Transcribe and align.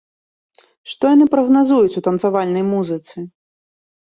Што 0.93 1.03
яны 1.15 1.27
прагназуюць 1.33 1.97
у 2.01 2.03
танцавальнай 2.09 2.65
музыцы? 2.73 3.15